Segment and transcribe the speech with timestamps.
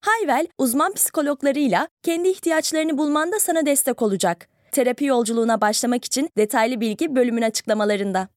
[0.00, 4.48] Hayvel, uzman psikologlarıyla kendi ihtiyaçlarını bulmanda sana destek olacak.
[4.72, 8.28] Terapi yolculuğuna başlamak için detaylı bilgi bölümün açıklamalarında.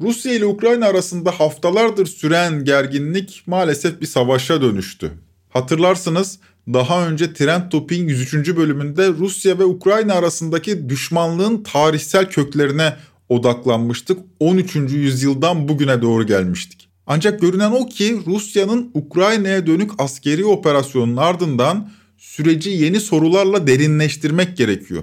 [0.00, 5.12] Rusya ile Ukrayna arasında haftalardır süren gerginlik maalesef bir savaşa dönüştü.
[5.48, 6.38] Hatırlarsınız
[6.68, 8.56] daha önce Trend Topik'in 103.
[8.56, 12.96] bölümünde Rusya ve Ukrayna arasındaki düşmanlığın tarihsel köklerine
[13.28, 14.18] odaklanmıştık.
[14.40, 14.76] 13.
[14.76, 16.91] yüzyıldan bugüne doğru gelmiştik.
[17.06, 25.02] Ancak görünen o ki Rusya'nın Ukrayna'ya dönük askeri operasyonun ardından süreci yeni sorularla derinleştirmek gerekiyor.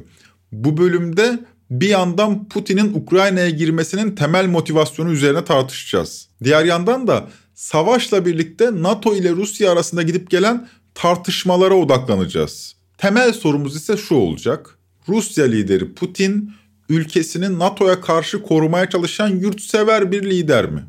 [0.52, 1.40] Bu bölümde
[1.72, 6.28] bir yandan Putin'in Ukrayna'ya girmesinin temel motivasyonu üzerine tartışacağız.
[6.44, 12.76] Diğer yandan da savaşla birlikte NATO ile Rusya arasında gidip gelen tartışmalara odaklanacağız.
[12.98, 14.78] Temel sorumuz ise şu olacak.
[15.08, 16.52] Rusya lideri Putin
[16.90, 20.84] ülkesini NATO'ya karşı korumaya çalışan yurtsever bir lider mi?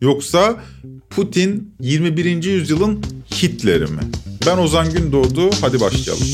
[0.00, 0.60] Yoksa
[1.10, 2.44] Putin 21.
[2.44, 3.02] yüzyılın
[3.42, 4.00] Hitler'i mi?
[4.46, 6.26] Ben Ozan Gündoğdu, hadi başlayalım.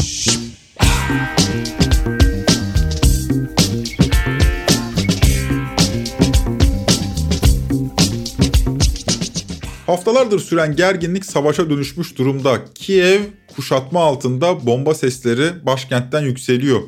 [9.87, 12.65] Haftalardır süren gerginlik savaşa dönüşmüş durumda.
[12.75, 13.21] Kiev
[13.57, 16.83] kuşatma altında bomba sesleri başkentten yükseliyor.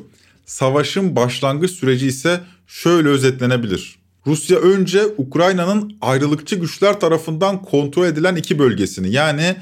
[0.45, 3.98] Savaşın başlangıç süreci ise şöyle özetlenebilir.
[4.27, 9.55] Rusya önce Ukrayna'nın ayrılıkçı güçler tarafından kontrol edilen iki bölgesini yani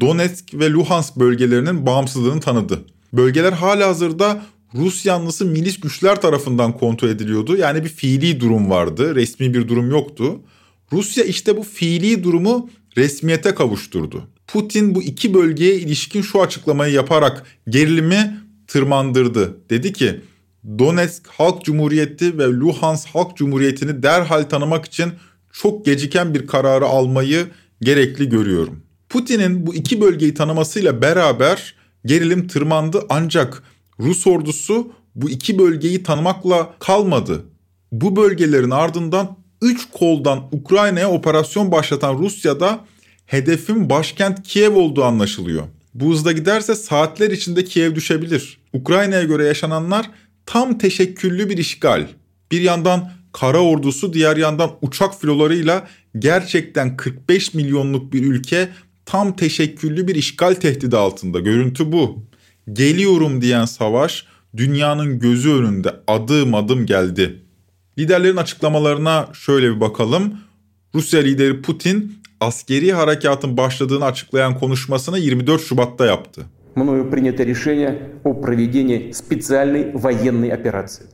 [0.00, 2.84] Donetsk ve Luhansk bölgelerinin bağımsızlığını tanıdı.
[3.12, 4.42] Bölgeler hala hazırda
[4.74, 7.56] Rus yanlısı milis güçler tarafından kontrol ediliyordu.
[7.56, 10.40] Yani bir fiili durum vardı, resmi bir durum yoktu.
[10.92, 14.28] Rusya işte bu fiili durumu resmiyete kavuşturdu.
[14.46, 19.56] Putin bu iki bölgeye ilişkin şu açıklamayı yaparak gerilimi tırmandırdı.
[19.70, 20.20] Dedi ki
[20.78, 25.12] Donetsk Halk Cumhuriyeti ve Luhansk Halk Cumhuriyeti'ni derhal tanımak için
[25.52, 27.46] çok geciken bir kararı almayı
[27.80, 28.82] gerekli görüyorum.
[29.08, 31.74] Putin'in bu iki bölgeyi tanımasıyla beraber
[32.06, 33.62] gerilim tırmandı ancak
[34.00, 37.44] Rus ordusu bu iki bölgeyi tanımakla kalmadı.
[37.92, 42.84] Bu bölgelerin ardından 3 koldan Ukrayna'ya operasyon başlatan Rusya'da
[43.26, 45.64] hedefin başkent Kiev olduğu anlaşılıyor.
[45.94, 48.58] Bu hızda giderse saatler içinde Kiev düşebilir.
[48.72, 50.10] Ukrayna'ya göre yaşananlar
[50.46, 52.06] tam teşekküllü bir işgal.
[52.50, 55.88] Bir yandan kara ordusu diğer yandan uçak filolarıyla
[56.18, 58.68] gerçekten 45 milyonluk bir ülke
[59.06, 61.40] tam teşekküllü bir işgal tehdidi altında.
[61.40, 62.24] Görüntü bu.
[62.72, 67.42] Geliyorum diyen savaş dünyanın gözü önünde adım adım geldi.
[67.98, 70.38] Liderlerin açıklamalarına şöyle bir bakalım.
[70.94, 78.33] Rusya lideri Putin askeri harekatın başladığını açıklayan konuşmasını 24 Şubat'ta yaptı Мною принято решение о
[78.33, 81.05] проведении специальной военной операции.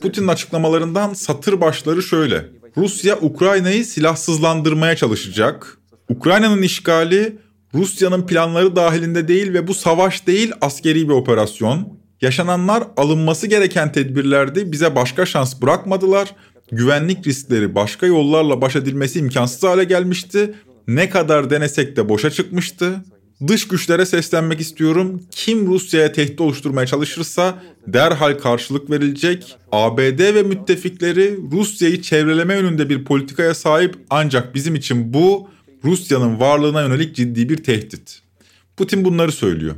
[0.00, 2.44] Putin'in açıklamalarından satır başları şöyle.
[2.76, 5.78] Rusya Ukrayna'yı silahsızlandırmaya çalışacak.
[6.08, 7.36] Ukrayna'nın işgali
[7.74, 11.98] Rusya'nın planları dahilinde değil ve bu savaş değil askeri bir operasyon.
[12.20, 14.72] Yaşananlar alınması gereken tedbirlerdi.
[14.72, 16.34] Bize başka şans bırakmadılar.
[16.72, 20.54] Güvenlik riskleri başka yollarla baş edilmesi imkansız hale gelmişti.
[20.88, 23.04] Ne kadar denesek de boşa çıkmıştı.
[23.47, 25.23] Dış güçlere seslenmek istiyorum.
[25.31, 29.55] Kim Rusya'ya tehdit oluşturmaya çalışırsa derhal karşılık verilecek.
[29.71, 35.49] ABD ve müttefikleri Rusya'yı çevreleme yönünde bir politikaya sahip ancak bizim için bu
[35.83, 38.21] Rusya'nın varlığına yönelik ciddi bir tehdit.
[38.77, 39.75] Putin bunları söylüyor.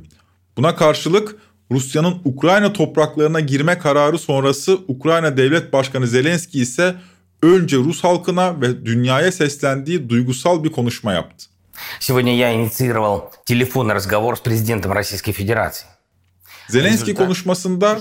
[0.57, 1.35] Buna karşılık
[1.71, 6.95] Rusya'nın Ukrayna topraklarına girme kararı sonrası Ukrayna Devlet Başkanı Zelenski ise
[7.41, 11.52] önce Rus halkına ve dünyaya seslendiği duygusal bir konuşma yaptı.
[12.00, 15.86] Сегодня я инициировал телефонный разговор с президентом Российской Федерации.
[16.68, 18.00] Zelenski konuşmasında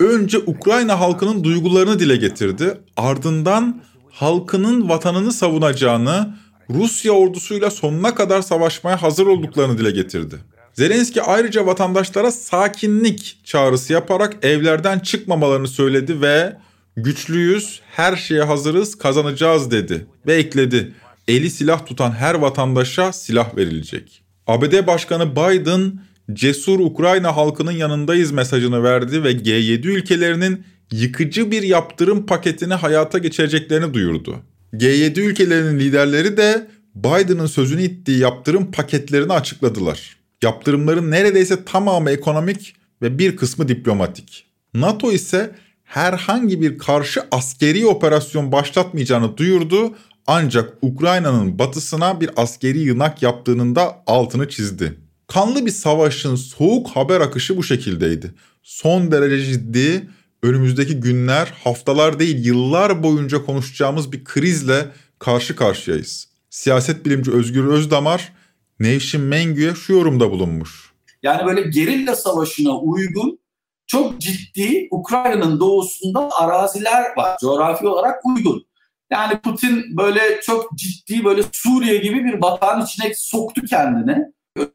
[0.00, 2.80] önce Ukrayna halkının duygularını dile getirdi.
[2.96, 6.36] Ardından halkının vatanını savunacağını,
[6.70, 10.36] Rusya ordusuyla sonuna kadar savaşmaya hazır olduklarını dile getirdi.
[10.74, 16.56] Zelenski ayrıca vatandaşlara sakinlik çağrısı yaparak evlerden çıkmamalarını söyledi ve
[16.96, 20.94] güçlüyüz, her şeye hazırız, kazanacağız dedi ve ekledi.
[21.29, 24.23] Eli silah tutan her vatandaşa silah verilecek.
[24.47, 25.99] ABD Başkanı Biden
[26.33, 33.93] cesur Ukrayna halkının yanındayız mesajını verdi ve G7 ülkelerinin yıkıcı bir yaptırım paketini hayata geçireceklerini
[33.93, 34.39] duyurdu.
[34.73, 40.17] G7 ülkelerinin liderleri de Biden'ın sözünü ittiği yaptırım paketlerini açıkladılar.
[40.43, 44.45] Yaptırımların neredeyse tamamı ekonomik, ve bir kısmı diplomatik.
[44.73, 49.95] NATO ise herhangi bir karşı askeri operasyon başlatmayacağını duyurdu
[50.31, 54.99] ancak Ukrayna'nın batısına bir askeri yınak yaptığının da altını çizdi.
[55.27, 58.33] Kanlı bir savaşın soğuk haber akışı bu şekildeydi.
[58.63, 60.09] Son derece ciddi,
[60.43, 64.85] önümüzdeki günler, haftalar değil yıllar boyunca konuşacağımız bir krizle
[65.19, 66.29] karşı karşıyayız.
[66.49, 68.33] Siyaset bilimci Özgür Özdamar,
[68.79, 70.93] Nevşin Mengü'ye şu yorumda bulunmuş.
[71.23, 73.39] Yani böyle gerilla savaşına uygun
[73.87, 77.37] çok ciddi Ukrayna'nın doğusunda araziler var.
[77.41, 78.68] Coğrafi olarak uygun.
[79.11, 84.25] Yani Putin böyle çok ciddi böyle Suriye gibi bir batağın içine soktu kendini.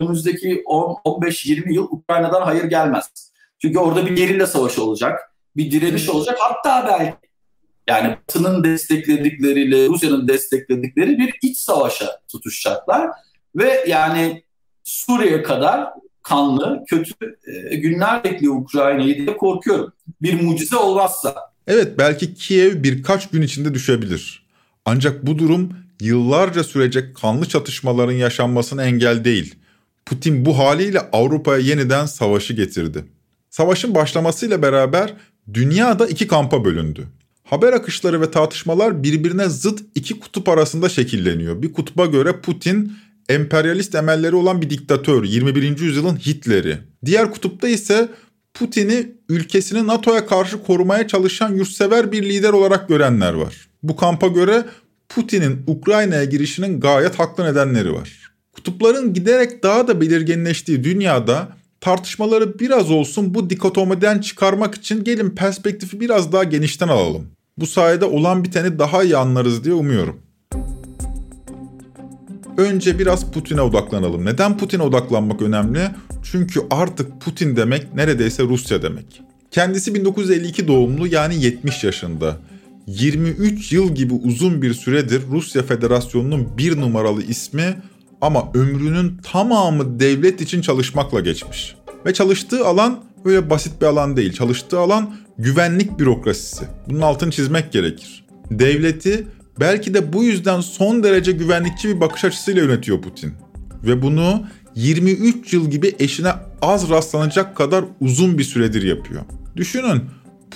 [0.01, 3.33] Önümüzdeki 10-15-20 yıl Ukrayna'dan hayır gelmez.
[3.63, 5.21] Çünkü orada bir gerilla savaşı olacak.
[5.57, 6.39] Bir direniş olacak.
[6.41, 7.15] Hatta belki
[7.89, 13.11] yani Batı'nın destekledikleriyle Rusya'nın destekledikleri bir iç savaşa tutuşacaklar.
[13.57, 14.45] Ve yani
[14.85, 15.91] Suriye kadar
[16.23, 17.15] kanlı, kötü
[17.71, 19.93] e, günler bekliyor Ukrayna'yı diye korkuyorum.
[20.23, 21.54] Bir mucize olmazsa.
[21.67, 24.47] Evet belki Kiev birkaç gün içinde düşebilir.
[24.85, 29.55] Ancak bu durum yıllarca sürecek kanlı çatışmaların yaşanmasına engel değil.
[30.07, 33.05] Putin bu haliyle Avrupa'ya yeniden savaşı getirdi.
[33.51, 35.15] Savaşın başlamasıyla beraber
[35.55, 37.07] dünya da iki kampa bölündü.
[37.45, 41.63] Haber akışları ve tartışmalar birbirine zıt iki kutup arasında şekilleniyor.
[41.63, 42.93] Bir kutuba göre Putin
[43.29, 45.79] emperyalist emelleri olan bir diktatör, 21.
[45.79, 46.79] yüzyılın Hitler'i.
[47.05, 48.09] Diğer kutupta ise
[48.55, 53.69] Putin'i ülkesini NATO'ya karşı korumaya çalışan yurtsever bir lider olarak görenler var.
[53.83, 54.65] Bu kampa göre
[55.09, 58.31] Putin'in Ukrayna'ya girişinin gayet haklı nedenleri var.
[58.53, 61.49] Kutupların giderek daha da belirginleştiği dünyada
[61.81, 67.27] tartışmaları biraz olsun bu dikotomiden çıkarmak için gelin perspektifi biraz daha genişten alalım.
[67.59, 70.21] Bu sayede olan biteni daha iyi anlarız diye umuyorum.
[72.57, 74.25] Önce biraz Putin'e odaklanalım.
[74.25, 75.81] Neden Putin'e odaklanmak önemli?
[76.23, 79.23] Çünkü artık Putin demek neredeyse Rusya demek.
[79.51, 82.37] Kendisi 1952 doğumlu yani 70 yaşında.
[82.87, 87.77] 23 yıl gibi uzun bir süredir Rusya Federasyonu'nun bir numaralı ismi
[88.21, 91.75] ama ömrünün tamamı devlet için çalışmakla geçmiş.
[92.07, 94.33] Ve çalıştığı alan öyle basit bir alan değil.
[94.33, 96.65] Çalıştığı alan güvenlik bürokrasisi.
[96.89, 98.25] Bunun altını çizmek gerekir.
[98.51, 99.27] Devleti
[99.61, 103.33] belki de bu yüzden son derece güvenlikçi bir bakış açısıyla yönetiyor Putin.
[103.85, 109.23] Ve bunu 23 yıl gibi eşine az rastlanacak kadar uzun bir süredir yapıyor.
[109.57, 110.03] Düşünün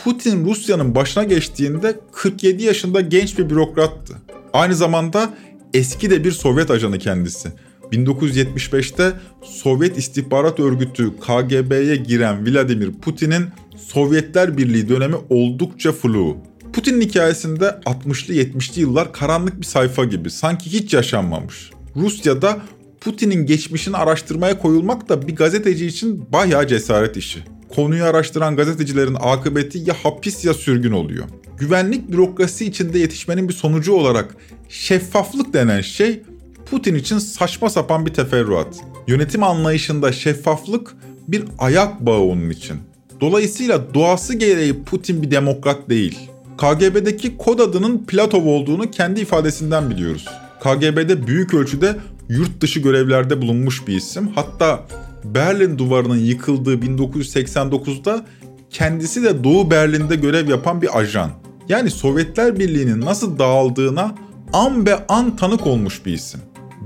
[0.04, 4.14] Putin Rusya'nın başına geçtiğinde 47 yaşında genç bir bürokrattı.
[4.52, 5.34] Aynı zamanda
[5.74, 7.48] eski de bir Sovyet ajanı kendisi.
[7.92, 9.12] 1975'te
[9.42, 13.44] Sovyet İstihbarat Örgütü KGB'ye giren Vladimir Putin'in
[13.76, 16.36] Sovyetler Birliği dönemi oldukça flu.
[16.72, 21.70] Putin'in hikayesinde 60'lı 70'li yıllar karanlık bir sayfa gibi sanki hiç yaşanmamış.
[21.96, 22.58] Rusya'da
[23.00, 27.38] Putin'in geçmişini araştırmaya koyulmak da bir gazeteci için bayağı cesaret işi.
[27.68, 31.24] Konuyu araştıran gazetecilerin akıbeti ya hapis ya sürgün oluyor.
[31.58, 34.36] Güvenlik bürokrasi içinde yetişmenin bir sonucu olarak
[34.68, 36.22] şeffaflık denen şey
[36.70, 38.76] Putin için saçma sapan bir teferruat.
[39.06, 40.96] Yönetim anlayışında şeffaflık
[41.28, 42.76] bir ayak bağı onun için.
[43.20, 46.18] Dolayısıyla doğası gereği Putin bir demokrat değil.
[46.58, 50.24] KGB'deki kod adının Platov olduğunu kendi ifadesinden biliyoruz.
[50.60, 51.96] KGB'de büyük ölçüde
[52.28, 54.28] yurt dışı görevlerde bulunmuş bir isim.
[54.34, 54.80] Hatta
[55.24, 58.26] Berlin duvarının yıkıldığı 1989'da
[58.70, 61.30] kendisi de Doğu Berlin'de görev yapan bir ajan.
[61.68, 64.14] Yani Sovyetler Birliği'nin nasıl dağıldığına
[64.52, 66.40] an be an tanık olmuş bir isim.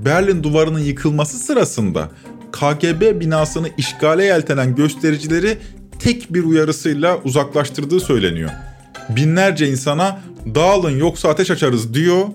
[0.05, 2.09] Berlin duvarının yıkılması sırasında
[2.51, 5.57] KGB binasını işgale yeltenen göstericileri
[5.99, 8.49] tek bir uyarısıyla uzaklaştırdığı söyleniyor.
[9.09, 10.21] Binlerce insana
[10.55, 12.25] dağılın yoksa ateş açarız diyor.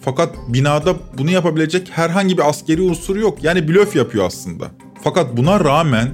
[0.00, 3.44] Fakat binada bunu yapabilecek herhangi bir askeri unsur yok.
[3.44, 4.70] Yani blöf yapıyor aslında.
[5.02, 6.08] Fakat buna rağmen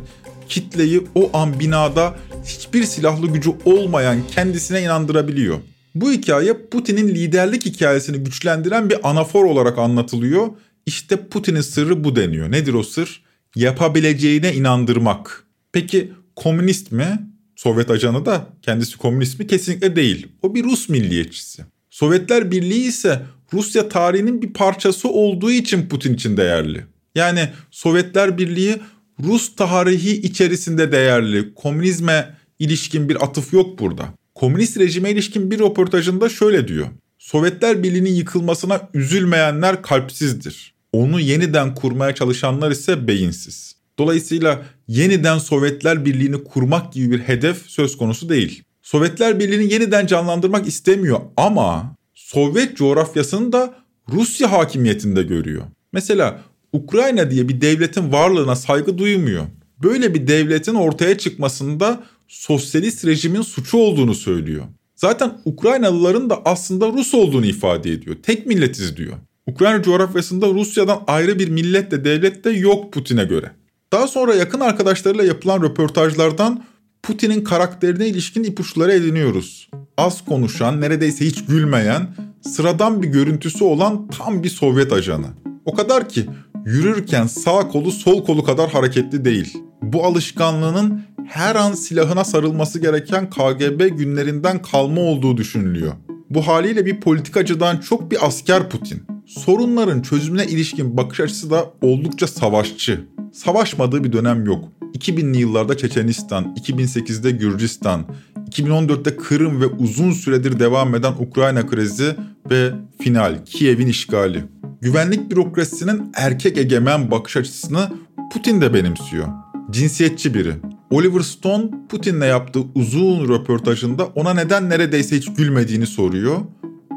[0.49, 2.15] kitleyi o an binada
[2.45, 5.59] hiçbir silahlı gücü olmayan kendisine inandırabiliyor.
[5.95, 10.49] Bu hikaye Putin'in liderlik hikayesini güçlendiren bir anafor olarak anlatılıyor.
[10.87, 12.51] İşte Putin'in sırrı bu deniyor.
[12.51, 13.23] Nedir o sır?
[13.57, 15.45] Yapabileceğine inandırmak.
[15.73, 17.32] Peki komünist mi?
[17.57, 19.47] Sovyet ajanı da kendisi komünist mi?
[19.47, 20.29] Kesinlikle değil.
[20.43, 21.63] O bir Rus milliyetçisi.
[21.91, 26.85] Sovyetler Birliği ise Rusya tarihinin bir parçası olduğu için Putin için değerli.
[27.15, 28.81] Yani Sovyetler Birliği
[29.21, 31.55] Rus tarihi içerisinde değerli.
[31.55, 34.15] Komünizme ilişkin bir atıf yok burada.
[34.35, 36.87] Komünist rejime ilişkin bir röportajında şöyle diyor.
[37.19, 40.75] Sovyetler Birliği'nin yıkılmasına üzülmeyenler kalpsizdir.
[40.93, 43.77] Onu yeniden kurmaya çalışanlar ise beyinsiz.
[43.99, 48.63] Dolayısıyla yeniden Sovyetler Birliği'ni kurmak gibi bir hedef söz konusu değil.
[48.83, 53.75] Sovyetler Birliği'ni yeniden canlandırmak istemiyor ama Sovyet coğrafyasını da
[54.13, 55.63] Rusya hakimiyetinde görüyor.
[55.93, 56.41] Mesela
[56.73, 59.45] Ukrayna diye bir devletin varlığına saygı duymuyor.
[59.83, 64.65] böyle bir devletin ortaya çıkmasında sosyalist rejimin suçu olduğunu söylüyor.
[64.95, 68.17] Zaten Ukraynalıların da aslında Rus olduğunu ifade ediyor.
[68.23, 69.13] Tek milletiz diyor.
[69.47, 73.51] Ukrayna coğrafyasında Rusya'dan ayrı bir millet de devlet de yok Putin'e göre.
[73.93, 76.65] Daha sonra yakın arkadaşlarıyla yapılan röportajlardan
[77.03, 79.71] Putin'in karakterine ilişkin ipuçları ediniyoruz.
[79.97, 85.27] Az konuşan, neredeyse hiç gülmeyen, sıradan bir görüntüsü olan tam bir Sovyet ajanı.
[85.65, 86.27] O kadar ki
[86.67, 89.59] yürürken sağ kolu sol kolu kadar hareketli değil.
[89.83, 95.93] Bu alışkanlığının her an silahına sarılması gereken KGB günlerinden kalma olduğu düşünülüyor.
[96.35, 99.03] Bu haliyle bir politikacıdan çok bir asker Putin.
[99.27, 103.01] Sorunların çözümüne ilişkin bakış açısı da oldukça savaşçı.
[103.33, 104.65] Savaşmadığı bir dönem yok.
[104.99, 108.05] 2000'li yıllarda Çeçenistan, 2008'de Gürcistan,
[108.51, 112.17] 2014'te Kırım ve uzun süredir devam eden Ukrayna krizi
[112.51, 112.71] ve
[113.01, 114.45] final Kiev'in işgali.
[114.81, 117.93] Güvenlik bürokrasisinin erkek egemen bakış açısını
[118.33, 119.29] Putin de benimsiyor.
[119.71, 120.53] Cinsiyetçi biri.
[120.93, 126.41] Oliver Stone Putin'le yaptığı uzun röportajında ona neden neredeyse hiç gülmediğini soruyor.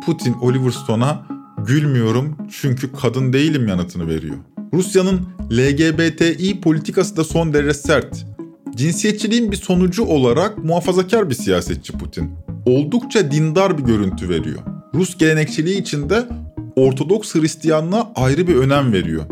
[0.05, 1.27] Putin Oliver Stone'a
[1.67, 4.35] gülmüyorum çünkü kadın değilim yanıtını veriyor.
[4.73, 5.21] Rusya'nın
[5.51, 8.25] LGBTİ politikası da son derece sert.
[8.75, 12.31] Cinsiyetçiliğin bir sonucu olarak muhafazakar bir siyasetçi Putin.
[12.65, 14.59] Oldukça dindar bir görüntü veriyor.
[14.93, 16.27] Rus gelenekçiliği içinde
[16.75, 19.25] Ortodoks Hristiyanlığa ayrı bir önem veriyor.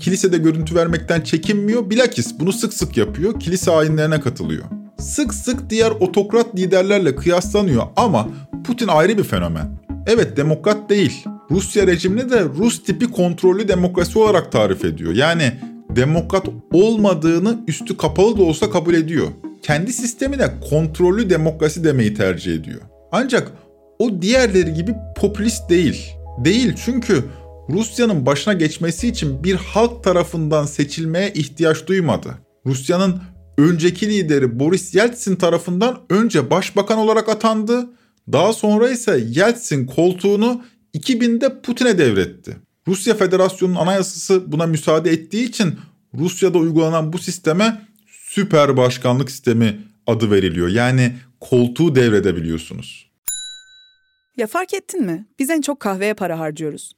[0.00, 4.64] Kilisede görüntü vermekten çekinmiyor, bilakis bunu sık sık yapıyor, kilise ayinlerine katılıyor.
[4.98, 8.28] Sık sık diğer otokrat liderlerle kıyaslanıyor ama
[8.64, 9.78] Putin ayrı bir fenomen.
[10.06, 11.24] Evet demokrat değil.
[11.50, 15.12] Rusya rejimini de Rus tipi kontrollü demokrasi olarak tarif ediyor.
[15.12, 15.52] Yani
[15.90, 19.28] demokrat olmadığını üstü kapalı da olsa kabul ediyor.
[19.62, 22.80] Kendi sistemine kontrollü demokrasi demeyi tercih ediyor.
[23.12, 23.52] Ancak
[23.98, 26.06] o diğerleri gibi popülist değil.
[26.44, 27.24] Değil çünkü
[27.68, 32.38] Rusya'nın başına geçmesi için bir halk tarafından seçilmeye ihtiyaç duymadı.
[32.66, 33.22] Rusya'nın
[33.58, 37.90] önceki lideri Boris Yeltsin tarafından önce başbakan olarak atandı.
[38.32, 40.62] Daha sonra ise Yeltsin koltuğunu
[40.94, 42.56] 2000'de Putin'e devretti.
[42.88, 45.78] Rusya Federasyonu'nun anayasası buna müsaade ettiği için
[46.14, 50.68] Rusya'da uygulanan bu sisteme süper başkanlık sistemi adı veriliyor.
[50.68, 53.10] Yani koltuğu devredebiliyorsunuz.
[54.36, 55.26] Ya fark ettin mi?
[55.38, 56.97] Biz en çok kahveye para harcıyoruz.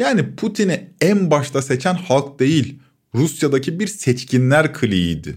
[0.00, 2.78] Yani Putin'i en başta seçen halk değil,
[3.14, 5.36] Rusya'daki bir seçkinler kliğiydi.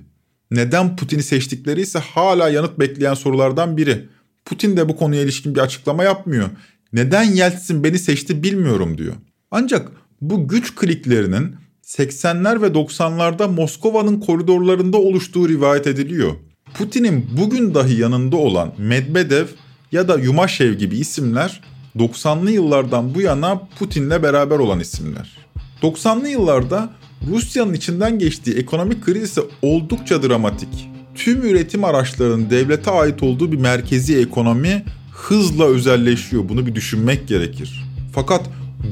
[0.51, 4.09] Neden Putin'i seçtikleri ise hala yanıt bekleyen sorulardan biri.
[4.45, 6.49] Putin de bu konuya ilişkin bir açıklama yapmıyor.
[6.93, 9.13] Neden Yeltsin beni seçti bilmiyorum diyor.
[9.51, 9.91] Ancak
[10.21, 11.55] bu güç kliklerinin
[11.85, 16.31] 80'ler ve 90'larda Moskova'nın koridorlarında oluştuğu rivayet ediliyor.
[16.73, 19.45] Putin'in bugün dahi yanında olan Medvedev
[19.91, 21.61] ya da Yumashev gibi isimler
[21.99, 25.37] 90'lı yıllardan bu yana Putin'le beraber olan isimler.
[25.81, 26.89] 90'lı yıllarda
[27.31, 30.89] Rusya'nın içinden geçtiği ekonomik kriz ise oldukça dramatik.
[31.15, 36.49] Tüm üretim araçlarının devlete ait olduğu bir merkezi ekonomi hızla özelleşiyor.
[36.49, 37.83] Bunu bir düşünmek gerekir.
[38.13, 38.41] Fakat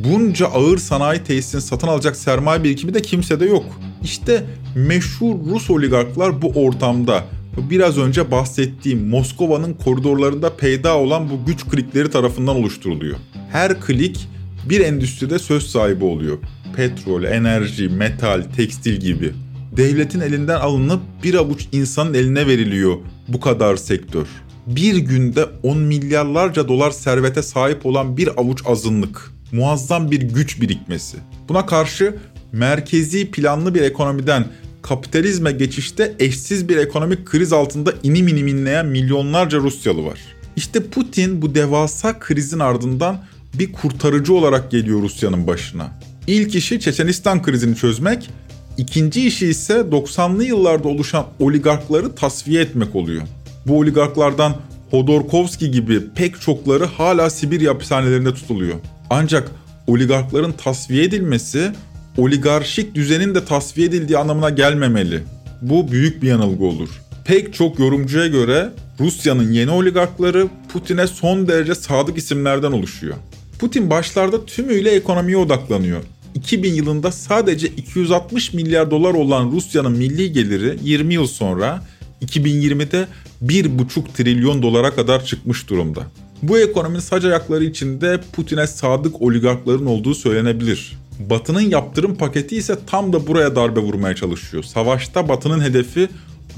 [0.05, 3.65] bunca ağır sanayi tesisini satın alacak sermaye birikimi de kimsede yok.
[4.03, 7.23] İşte meşhur Rus oligarklar bu ortamda
[7.57, 13.17] biraz önce bahsettiğim Moskova'nın koridorlarında peyda olan bu güç klikleri tarafından oluşturuluyor.
[13.51, 14.27] Her klik
[14.69, 16.37] bir endüstride söz sahibi oluyor.
[16.75, 19.33] Petrol, enerji, metal, tekstil gibi.
[19.77, 24.27] Devletin elinden alınıp bir avuç insanın eline veriliyor bu kadar sektör.
[24.67, 29.31] Bir günde 10 milyarlarca dolar servete sahip olan bir avuç azınlık.
[29.51, 31.17] Muazzam bir güç birikmesi.
[31.49, 32.15] Buna karşı
[32.51, 34.45] merkezi planlı bir ekonomiden
[34.81, 40.19] kapitalizme geçişte eşsiz bir ekonomik kriz altında inim inim inleyen milyonlarca Rusyalı var.
[40.55, 43.23] İşte Putin bu devasa krizin ardından
[43.53, 45.91] bir kurtarıcı olarak geliyor Rusya'nın başına.
[46.27, 48.29] İlk işi Çeçenistan krizini çözmek,
[48.77, 53.21] ikinci işi ise 90'lı yıllarda oluşan oligarkları tasfiye etmek oluyor.
[53.67, 54.55] Bu oligarklardan
[54.91, 58.75] Hodorkovski gibi pek çokları hala Sibir hapishanelerinde tutuluyor.
[59.09, 59.51] Ancak
[59.87, 61.71] oligarkların tasfiye edilmesi
[62.17, 65.23] oligarşik düzenin de tasfiye edildiği anlamına gelmemeli.
[65.61, 66.89] Bu büyük bir yanılgı olur.
[67.25, 73.15] Pek çok yorumcuya göre Rusya'nın yeni oligarkları Putin'e son derece sadık isimlerden oluşuyor.
[73.59, 76.01] Putin başlarda tümüyle ekonomiye odaklanıyor.
[76.35, 81.83] 2000 yılında sadece 260 milyar dolar olan Rusya'nın milli geliri 20 yıl sonra
[82.21, 83.07] 2020'de
[83.45, 86.03] 1,5 trilyon dolara kadar çıkmış durumda.
[86.43, 91.00] Bu ekonominin sac ayakları içinde Putin'e sadık oligarkların olduğu söylenebilir.
[91.29, 94.63] Batı'nın yaptırım paketi ise tam da buraya darbe vurmaya çalışıyor.
[94.63, 96.09] Savaşta Batı'nın hedefi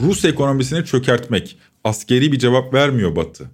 [0.01, 1.57] Rus ekonomisini çökertmek.
[1.83, 3.51] Askeri bir cevap vermiyor Batı.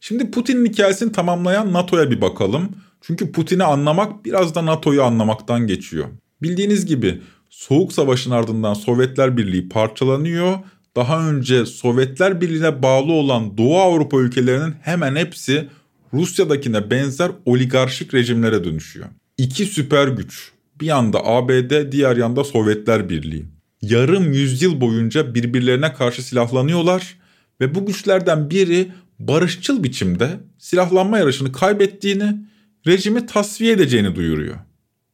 [0.00, 2.68] Şimdi Putin'in hikayesini tamamlayan NATO'ya bir bakalım.
[3.00, 6.06] Çünkü Putin'i anlamak biraz da NATO'yu anlamaktan geçiyor.
[6.42, 7.20] Bildiğiniz gibi
[7.50, 10.58] Soğuk Savaş'ın ardından Sovyetler Birliği parçalanıyor.
[10.96, 15.68] Daha önce Sovyetler Birliği'ne bağlı olan Doğu Avrupa ülkelerinin hemen hepsi
[16.14, 19.06] Rusya'dakine benzer oligarşik rejimlere dönüşüyor.
[19.38, 20.52] İki süper güç.
[20.80, 23.46] Bir yanda ABD, diğer yanda Sovyetler Birliği.
[23.82, 27.18] Yarım yüzyıl boyunca birbirlerine karşı silahlanıyorlar
[27.60, 32.36] ve bu güçlerden biri barışçıl biçimde silahlanma yarışını kaybettiğini,
[32.86, 34.56] rejimi tasfiye edeceğini duyuruyor.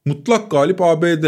[0.05, 1.25] Mutlak galip ABD.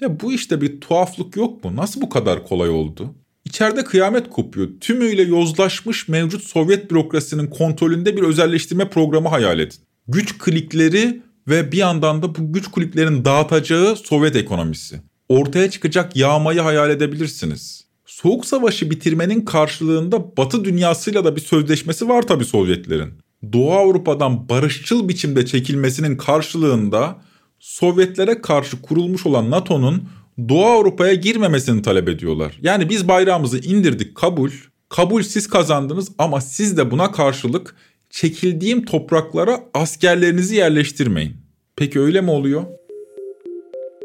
[0.00, 1.76] Ya bu işte bir tuhaflık yok mu?
[1.76, 3.14] Nasıl bu kadar kolay oldu?
[3.44, 4.68] İçeride kıyamet kopuyor.
[4.80, 9.78] Tümüyle yozlaşmış mevcut Sovyet bürokrasinin kontrolünde bir özelleştirme programı hayal edin.
[10.08, 15.00] Güç klikleri ve bir yandan da bu güç kulüplerin dağıtacağı Sovyet ekonomisi.
[15.28, 17.84] Ortaya çıkacak yağmayı hayal edebilirsiniz.
[18.06, 23.12] Soğuk Savaşı bitirmenin karşılığında Batı dünyasıyla da bir sözleşmesi var tabi Sovyetlerin.
[23.52, 27.18] Doğu Avrupa'dan barışçıl biçimde çekilmesinin karşılığında
[27.58, 30.08] Sovyetlere karşı kurulmuş olan NATO'nun
[30.48, 32.58] Doğu Avrupa'ya girmemesini talep ediyorlar.
[32.62, 34.50] Yani biz bayrağımızı indirdik kabul.
[34.88, 37.74] Kabul siz kazandınız ama siz de buna karşılık
[38.10, 41.36] çekildiğim topraklara askerlerinizi yerleştirmeyin.
[41.76, 42.64] Peki öyle mi oluyor?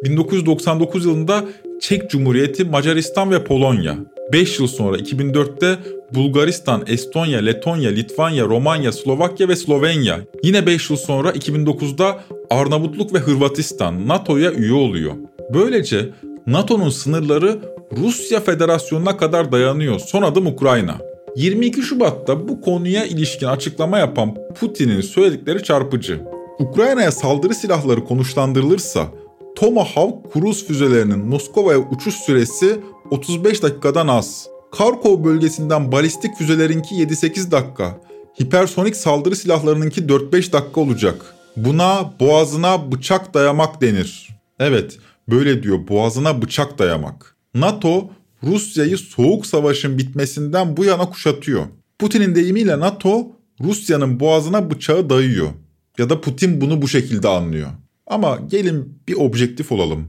[0.04, 1.46] 1999 yılında
[1.82, 3.98] Çek Cumhuriyeti, Macaristan ve Polonya.
[4.34, 5.80] 5 yıl sonra 2004'te
[6.16, 10.20] Bulgaristan, Estonya, Letonya, Litvanya, Romanya, Slovakya ve Slovenya.
[10.44, 15.14] Yine 5 yıl sonra 2009'da Arnavutluk ve Hırvatistan NATO'ya üye oluyor.
[15.54, 16.10] Böylece
[16.48, 17.60] NATO'nun sınırları
[17.98, 20.00] Rusya Federasyonu'na kadar dayanıyor.
[20.00, 21.13] Son adım Ukrayna.
[21.36, 26.22] 22 Şubat'ta bu konuya ilişkin açıklama yapan Putin'in söyledikleri çarpıcı.
[26.60, 29.08] Ukrayna'ya saldırı silahları konuşlandırılırsa
[29.56, 32.80] Tomahawk kruz füzelerinin Moskova'ya uçuş süresi
[33.12, 34.48] 35 dakikadan az.
[34.72, 38.02] Karkov bölgesinden balistik füzelerinki 7-8 dakika.
[38.42, 41.36] Hipersonik saldırı silahlarınınki 4-5 dakika olacak.
[41.58, 44.30] Buna boğazına bıçak dayamak denir.
[44.60, 44.98] Evet,
[45.30, 47.36] böyle diyor boğazına bıçak dayamak.
[47.56, 48.10] NATO
[48.44, 51.66] Rusya'yı soğuk savaşın bitmesinden bu yana kuşatıyor.
[52.00, 53.28] Putin'in deyimiyle NATO
[53.62, 55.50] Rusya'nın boğazına bıçağı dayıyor.
[55.98, 57.70] Ya da Putin bunu bu şekilde anlıyor.
[58.08, 60.08] Ama gelin bir objektif olalım.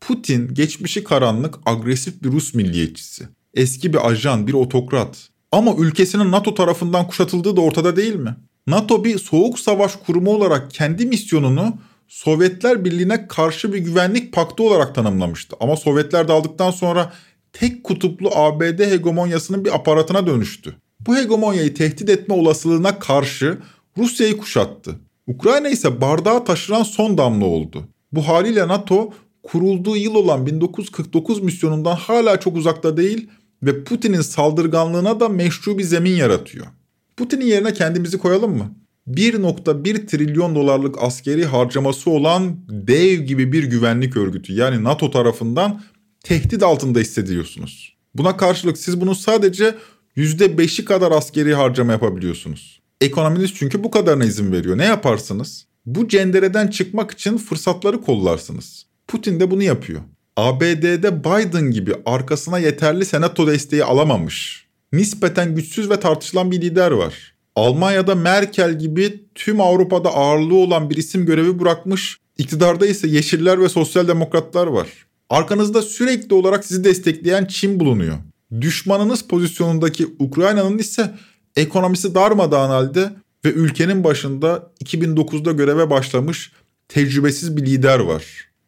[0.00, 3.28] Putin geçmişi karanlık, agresif bir Rus milliyetçisi.
[3.54, 5.28] Eski bir ajan, bir otokrat.
[5.52, 8.36] Ama ülkesinin NATO tarafından kuşatıldığı da ortada değil mi?
[8.66, 11.74] NATO bir soğuk savaş kurumu olarak kendi misyonunu
[12.08, 15.56] Sovyetler Birliği'ne karşı bir güvenlik paktı olarak tanımlamıştı.
[15.60, 17.12] Ama Sovyetler daldıktan sonra
[17.52, 20.74] tek kutuplu ABD hegemonyasının bir aparatına dönüştü.
[21.00, 23.58] Bu hegemonyayı tehdit etme olasılığına karşı
[23.98, 24.96] Rusya'yı kuşattı.
[25.26, 27.88] Ukrayna ise bardağı taşıran son damla oldu.
[28.12, 29.10] Bu haliyle NATO
[29.42, 33.28] kurulduğu yıl olan 1949 misyonundan hala çok uzakta değil
[33.62, 36.66] ve Putin'in saldırganlığına da meşru bir zemin yaratıyor.
[37.16, 38.74] Putin'in yerine kendimizi koyalım mı?
[39.08, 45.80] 1.1 trilyon dolarlık askeri harcaması olan dev gibi bir güvenlik örgütü yani NATO tarafından
[46.24, 47.96] tehdit altında hissediyorsunuz.
[48.14, 49.74] Buna karşılık siz bunun sadece
[50.16, 52.80] %5'i kadar askeri harcama yapabiliyorsunuz.
[53.00, 54.78] Ekonominiz çünkü bu kadarına izin veriyor.
[54.78, 55.66] Ne yaparsınız?
[55.86, 58.86] Bu cendereden çıkmak için fırsatları kollarsınız.
[59.08, 60.00] Putin de bunu yapıyor.
[60.36, 64.66] ABD'de Biden gibi arkasına yeterli senato desteği alamamış.
[64.92, 67.34] Nispeten güçsüz ve tartışılan bir lider var.
[67.56, 72.18] Almanya'da Merkel gibi tüm Avrupa'da ağırlığı olan bir isim görevi bırakmış.
[72.38, 74.88] İktidarda ise Yeşiller ve Sosyal Demokratlar var.
[75.30, 78.18] Arkanızda sürekli olarak sizi destekleyen Çin bulunuyor.
[78.60, 81.14] Düşmanınız pozisyonundaki Ukrayna'nın ise
[81.56, 83.12] ekonomisi darmadağın halde
[83.44, 86.52] ve ülkenin başında 2009'da göreve başlamış
[86.88, 88.24] tecrübesiz bir lider var.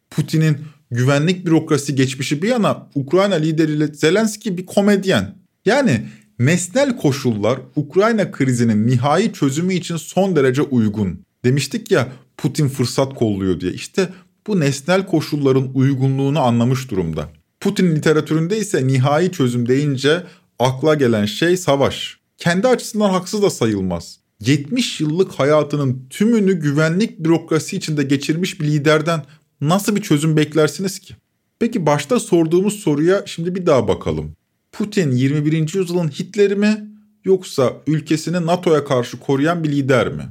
[0.09, 0.57] Putin'in
[0.91, 5.35] güvenlik bürokrasi geçmişi bir yana Ukrayna lideriyle Zelenski bir komedyen.
[5.65, 6.05] Yani
[6.39, 11.19] nesnel koşullar Ukrayna krizinin nihai çözümü için son derece uygun.
[11.45, 13.71] Demiştik ya Putin fırsat kolluyor diye.
[13.71, 14.09] İşte
[14.47, 17.29] bu nesnel koşulların uygunluğunu anlamış durumda.
[17.59, 20.23] Putin literatüründe ise nihai çözüm deyince
[20.59, 22.17] akla gelen şey savaş.
[22.37, 24.19] kendi açısından haksız da sayılmaz.
[24.39, 29.25] 70 yıllık hayatının tümünü güvenlik bürokrasi içinde geçirmiş bir liderden
[29.61, 31.15] nasıl bir çözüm beklersiniz ki?
[31.59, 34.35] Peki başta sorduğumuz soruya şimdi bir daha bakalım.
[34.71, 35.75] Putin 21.
[35.75, 36.89] yüzyılın Hitler'i mi
[37.25, 40.23] yoksa ülkesini NATO'ya karşı koruyan bir lider mi?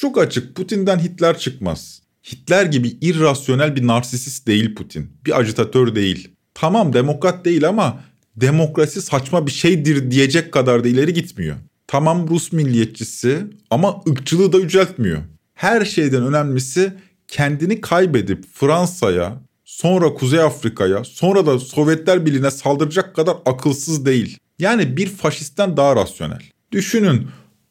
[0.00, 2.02] Çok açık Putin'den Hitler çıkmaz.
[2.32, 5.10] Hitler gibi irrasyonel bir narsisist değil Putin.
[5.26, 6.28] Bir ajitatör değil.
[6.54, 8.00] Tamam demokrat değil ama
[8.36, 11.56] demokrasi saçma bir şeydir diyecek kadar da ileri gitmiyor.
[11.86, 15.18] Tamam Rus milliyetçisi ama ırkçılığı da yüceltmiyor.
[15.54, 16.92] Her şeyden önemlisi
[17.28, 24.38] kendini kaybedip Fransa'ya, sonra Kuzey Afrika'ya, sonra da Sovyetler Birliği'ne saldıracak kadar akılsız değil.
[24.58, 26.42] Yani bir faşistten daha rasyonel.
[26.72, 27.26] Düşünün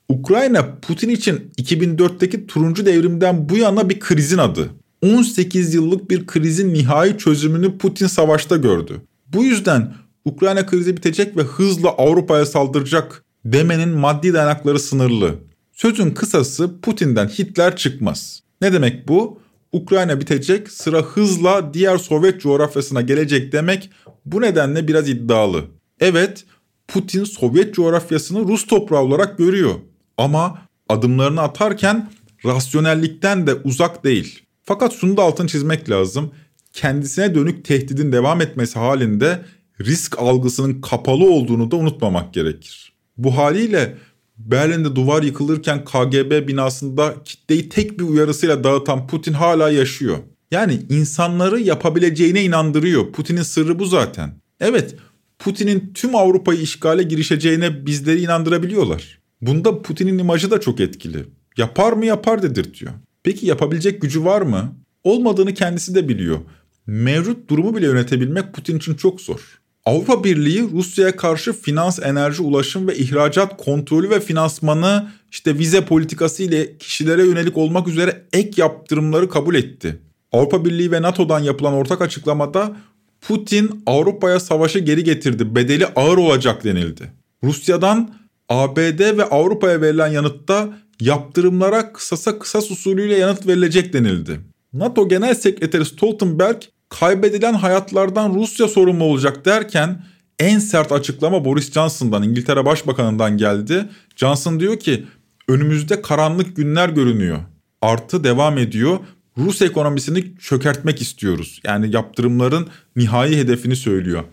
[0.10, 4.70] Ukrayna Putin için 2004'teki turuncu devrimden bu yana bir krizin adı.
[5.02, 9.02] 18 yıllık bir krizin nihai çözümünü Putin savaşta gördü.
[9.28, 9.94] Bu yüzden
[10.26, 15.36] Ukrayna krizi bitecek ve hızla Avrupa'ya saldıracak demenin maddi dayanakları sınırlı.
[15.74, 18.44] Sözün kısası Putin'den Hitler çıkmaz.
[18.62, 19.40] Ne demek bu?
[19.72, 23.90] Ukrayna bitecek, sıra hızla diğer Sovyet coğrafyasına gelecek demek
[24.26, 25.64] bu nedenle biraz iddialı.
[26.00, 26.46] Evet,
[26.88, 29.76] Putin Sovyet coğrafyasını Rus toprağı olarak görüyor.
[30.18, 32.12] Ama adımlarını atarken
[32.46, 34.40] rasyonellikten de uzak değil.
[34.64, 36.32] Fakat şunu da altın çizmek lazım.
[36.74, 39.46] Kendisine dönük tehdidin devam etmesi halinde
[39.82, 42.94] risk algısının kapalı olduğunu da unutmamak gerekir.
[43.18, 43.98] Bu haliyle
[44.38, 50.18] Berlin'de duvar yıkılırken KGB binasında kitleyi tek bir uyarısıyla dağıtan Putin hala yaşıyor.
[50.52, 53.12] Yani insanları yapabileceğine inandırıyor.
[53.12, 54.42] Putin'in sırrı bu zaten.
[54.60, 54.96] Evet,
[55.40, 59.20] Putin'in tüm Avrupa'yı işgale girişeceğine bizleri inandırabiliyorlar.
[59.42, 61.26] Bunda Putin'in imajı da çok etkili.
[61.58, 62.92] Yapar mı yapar dedirtiyor.
[63.24, 64.76] Peki yapabilecek gücü var mı?
[65.04, 66.40] Olmadığını kendisi de biliyor.
[66.88, 69.60] Mevcut durumu bile yönetebilmek Putin için çok zor.
[69.86, 76.44] Avrupa Birliği Rusya'ya karşı finans, enerji, ulaşım ve ihracat kontrolü ve finansmanı işte vize politikası
[76.44, 80.00] ile kişilere yönelik olmak üzere ek yaptırımları kabul etti.
[80.32, 82.78] Avrupa Birliği ve NATO'dan yapılan ortak açıklamada
[83.22, 87.12] Putin Avrupa'ya savaşı geri getirdi, bedeli ağır olacak denildi.
[87.44, 88.14] Rusya'dan
[88.50, 90.70] ABD ve Avrupa'ya verilen yanıtta
[91.02, 94.40] yaptırımlara kısasa kısas usulüyle yanıt verilecek denildi.
[94.74, 96.58] NATO Genel Sekreteri Stoltenberg
[96.90, 100.04] kaybedilen hayatlardan Rusya sorumlu olacak derken
[100.40, 103.90] en sert açıklama Boris Johnson'dan İngiltere Başbakanı'ndan geldi.
[104.16, 105.06] Johnson diyor ki
[105.48, 107.40] önümüzde karanlık günler görünüyor.
[107.82, 109.00] Artı devam ediyor.
[109.38, 111.62] Rus ekonomisini çökertmek istiyoruz.
[111.64, 114.24] Yani yaptırımların nihai hedefini söylüyor.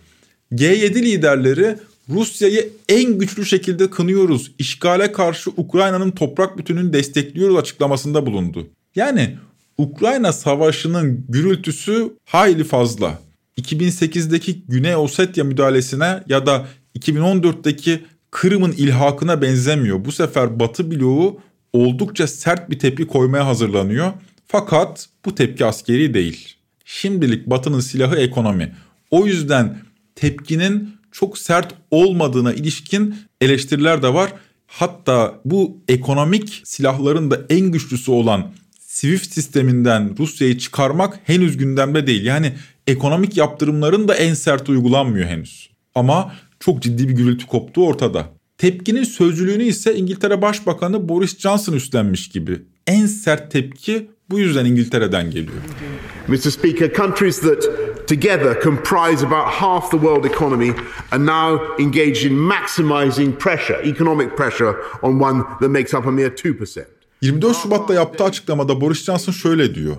[0.51, 1.77] G7 liderleri
[2.09, 4.51] Rusya'yı en güçlü şekilde kınıyoruz.
[4.59, 8.67] İşgale karşı Ukrayna'nın toprak bütününü destekliyoruz açıklamasında bulundu.
[8.95, 9.37] Yani
[9.77, 13.19] Ukrayna savaşının gürültüsü hayli fazla.
[13.61, 16.67] 2008'deki Güney Ossetya müdahalesine ya da
[16.99, 20.05] 2014'teki Kırım'ın ilhakına benzemiyor.
[20.05, 21.39] Bu sefer Batı bloğu
[21.73, 24.11] oldukça sert bir tepki koymaya hazırlanıyor.
[24.47, 26.55] Fakat bu tepki askeri değil.
[26.85, 28.75] Şimdilik Batı'nın silahı ekonomi.
[29.11, 29.77] O yüzden
[30.15, 34.33] tepkinin çok sert olmadığına ilişkin eleştiriler de var.
[34.67, 42.25] Hatta bu ekonomik silahların da en güçlüsü olan SWIFT sisteminden Rusya'yı çıkarmak henüz gündemde değil.
[42.25, 42.53] Yani
[42.87, 45.69] ekonomik yaptırımların da en sert uygulanmıyor henüz.
[45.95, 48.29] Ama çok ciddi bir gürültü koptu ortada.
[48.57, 52.61] Tepkinin sözcülüğünü ise İngiltere Başbakanı Boris Johnson üstlenmiş gibi.
[52.87, 55.61] En sert tepki bu yüzden İngiltere'den geliyor.
[56.27, 56.37] Mr.
[56.37, 57.63] Speaker, countries that
[58.07, 60.73] together comprise about half the world economy
[61.11, 66.29] are now engaged in maximizing pressure, economic pressure on one that makes up a mere
[66.29, 66.85] 2%.
[67.21, 69.95] 24 Şubat'ta yaptığı açıklamada Boris Johnson şöyle diyor.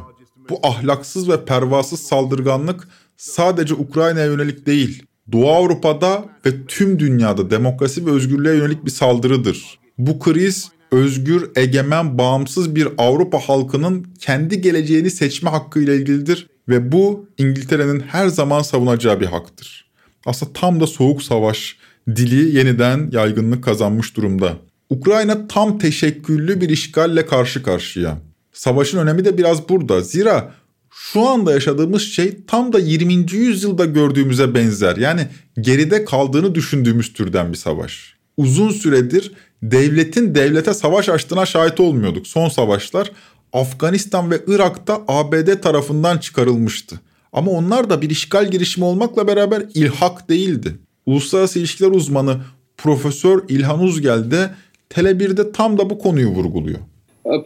[0.51, 8.07] Bu ahlaksız ve pervasız saldırganlık sadece Ukrayna'ya yönelik değil, Doğu Avrupa'da ve tüm dünyada demokrasi
[8.07, 9.79] ve özgürlüğe yönelik bir saldırıdır.
[9.99, 17.29] Bu kriz özgür, egemen, bağımsız bir Avrupa halkının kendi geleceğini seçme hakkıyla ilgilidir ve bu
[17.39, 19.91] İngiltere'nin her zaman savunacağı bir haktır.
[20.27, 21.77] Aslında tam da soğuk savaş
[22.17, 24.57] dili yeniden yaygınlık kazanmış durumda.
[24.91, 28.19] Ukrayna tam teşekküllü bir işgalle karşı karşıya.
[28.53, 30.01] Savaşın önemi de biraz burada.
[30.01, 30.55] Zira
[30.91, 33.15] şu anda yaşadığımız şey tam da 20.
[33.33, 34.97] yüzyılda gördüğümüze benzer.
[34.97, 35.29] Yani
[35.61, 38.17] geride kaldığını düşündüğümüz türden bir savaş.
[38.37, 42.27] Uzun süredir devletin devlete savaş açtığına şahit olmuyorduk.
[42.27, 43.13] Son savaşlar
[43.57, 47.01] Afganistan ve Irak'ta ABD tarafından çıkarılmıştı.
[47.33, 50.75] Ama onlar da bir işgal girişimi olmakla beraber ilhak değildi.
[51.07, 52.37] Uluslararası ilişkiler uzmanı
[52.77, 54.51] Profesör İlhan Uzgel de
[54.91, 56.79] Tele1'de tam da bu konuyu vurguluyor.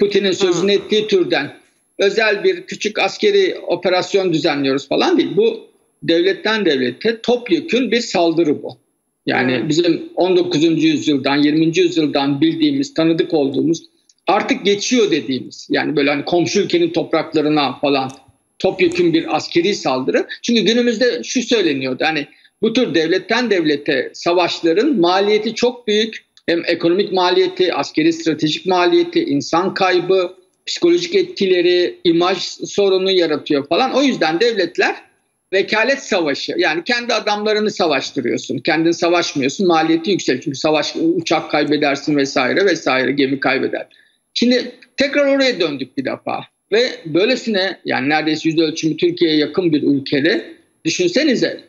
[0.01, 1.53] Putin'in sözünü ettiği türden
[1.99, 5.37] özel bir küçük askeri operasyon düzenliyoruz falan değil.
[5.37, 5.61] Bu
[6.03, 8.79] devletten devlete topyekün bir saldırı bu.
[9.27, 10.85] Yani bizim 19.
[10.85, 11.79] yüzyıldan 20.
[11.79, 13.90] yüzyıldan bildiğimiz, tanıdık olduğumuz
[14.31, 15.69] artık geçiyor dediğimiz.
[15.71, 18.11] Yani böyle hani komşu ülkenin topraklarına falan
[18.59, 20.27] topyekun bir askeri saldırı.
[20.43, 22.05] Çünkü günümüzde şu söyleniyordu.
[22.05, 22.27] Hani
[22.63, 26.25] bu tür devletten devlete savaşların maliyeti çok büyük.
[26.47, 30.35] Hem ekonomik maliyeti, askeri stratejik maliyeti, insan kaybı,
[30.67, 33.93] psikolojik etkileri, imaj sorunu yaratıyor falan.
[33.93, 34.97] O yüzden devletler
[35.53, 38.59] vekalet savaşı yani kendi adamlarını savaştırıyorsun.
[38.59, 43.87] Kendin savaşmıyorsun maliyeti yüksek çünkü savaş uçak kaybedersin vesaire vesaire gemi kaybeder.
[44.35, 49.83] Şimdi tekrar oraya döndük bir defa ve böylesine yani neredeyse yüz ölçümü Türkiye'ye yakın bir
[49.83, 51.65] ülkede düşünsenize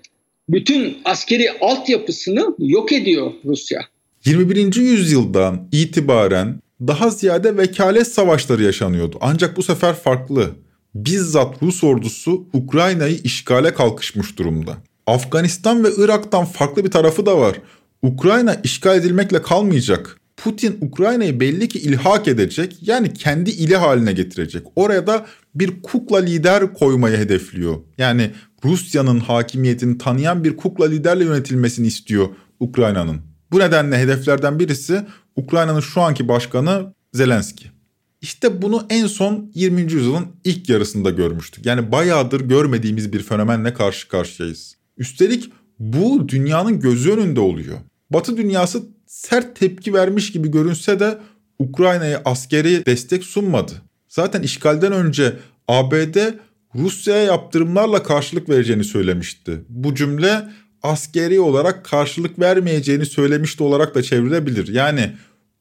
[0.50, 3.82] bütün askeri altyapısını yok ediyor Rusya.
[4.26, 4.76] 21.
[4.76, 9.18] yüzyıldan itibaren daha ziyade vekalet savaşları yaşanıyordu.
[9.22, 10.50] Ancak bu sefer farklı.
[10.96, 14.78] Bizzat Rus ordusu Ukrayna'yı işgale kalkışmış durumda.
[15.08, 17.56] Afganistan ve Irak'tan farklı bir tarafı da var.
[18.02, 20.21] Ukrayna işgal edilmekle kalmayacak.
[20.44, 24.68] Putin Ukrayna'yı belli ki ilhak edecek yani kendi ili haline getirecek.
[24.76, 25.26] Oraya da
[25.56, 27.78] bir kukla lider koymayı hedefliyor.
[27.98, 28.32] Yani
[28.66, 33.22] Rusya'nın hakimiyetini tanıyan bir kukla liderle yönetilmesini istiyor Ukrayna'nın.
[33.52, 35.02] Bu nedenle hedeflerden birisi
[35.36, 37.66] Ukrayna'nın şu anki başkanı Zelenski.
[38.22, 39.82] İşte bunu en son 20.
[39.82, 41.66] yüzyılın ilk yarısında görmüştük.
[41.66, 44.76] Yani bayağıdır görmediğimiz bir fenomenle karşı karşıyayız.
[44.98, 47.78] Üstelik bu dünyanın gözü önünde oluyor.
[48.10, 51.18] Batı dünyası sert tepki vermiş gibi görünse de
[51.60, 53.72] Ukrayna'ya askeri destek sunmadı.
[54.08, 56.18] Zaten işgalden önce ABD
[56.76, 59.62] Rusya'ya yaptırımlarla karşılık vereceğini söylemişti.
[59.70, 60.44] Bu cümle
[60.84, 64.68] askeri olarak karşılık vermeyeceğini söylemişti olarak da çevrilebilir.
[64.68, 65.14] Yani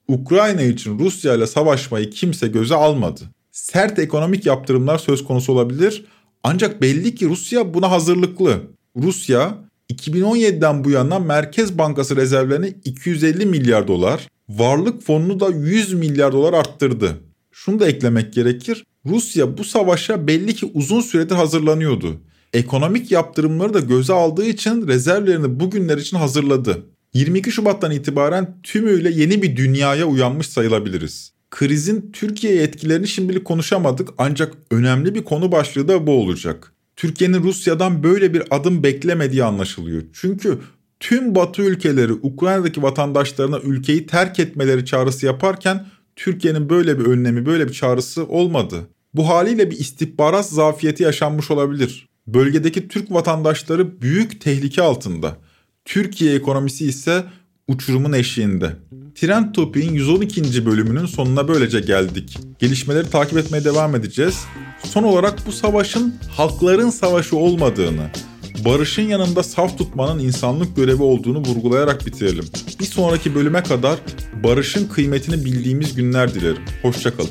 [0.09, 3.21] Ukrayna için Rusya ile savaşmayı kimse göze almadı.
[3.51, 6.05] Sert ekonomik yaptırımlar söz konusu olabilir
[6.43, 8.61] ancak belli ki Rusya buna hazırlıklı.
[8.97, 16.33] Rusya 2017'den bu yana Merkez Bankası rezervlerini 250 milyar dolar, varlık fonunu da 100 milyar
[16.33, 17.20] dolar arttırdı.
[17.53, 18.85] Şunu da eklemek gerekir.
[19.07, 22.16] Rusya bu savaşa belli ki uzun süredir hazırlanıyordu.
[22.53, 26.87] Ekonomik yaptırımları da göze aldığı için rezervlerini bugünler için hazırladı.
[27.14, 31.33] 22 Şubat'tan itibaren tümüyle yeni bir dünyaya uyanmış sayılabiliriz.
[31.50, 36.72] Krizin Türkiye'ye etkilerini şimdilik konuşamadık ancak önemli bir konu başlığı da bu olacak.
[37.01, 40.03] Türkiye'nin Rusya'dan böyle bir adım beklemediği anlaşılıyor.
[40.13, 40.59] Çünkü
[41.01, 45.87] tüm Batı ülkeleri Ukrayna'daki vatandaşlarına ülkeyi terk etmeleri çağrısı yaparken
[46.17, 48.77] Türkiye'nin böyle bir önlemi, böyle bir çağrısı olmadı.
[49.15, 52.09] Bu haliyle bir istihbarat zafiyeti yaşanmış olabilir.
[52.27, 55.37] Bölgedeki Türk vatandaşları büyük tehlike altında.
[55.85, 57.25] Türkiye ekonomisi ise
[57.69, 58.77] uçurumun eşiğinde.
[59.14, 60.66] Trend Topik'in 112.
[60.66, 62.38] bölümünün sonuna böylece geldik.
[62.59, 64.44] Gelişmeleri takip etmeye devam edeceğiz.
[64.85, 68.11] Son olarak bu savaşın halkların savaşı olmadığını,
[68.64, 72.44] barışın yanında saf tutmanın insanlık görevi olduğunu vurgulayarak bitirelim.
[72.81, 73.99] Bir sonraki bölüme kadar
[74.44, 76.62] barışın kıymetini bildiğimiz günler dilerim.
[76.83, 77.31] Hoşçakalın.